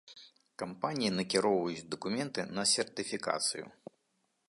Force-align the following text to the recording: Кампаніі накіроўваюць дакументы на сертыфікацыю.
Кампаніі 0.61 1.11
накіроўваюць 1.17 1.85
дакументы 1.93 2.49
на 2.57 2.63
сертыфікацыю. 2.75 3.65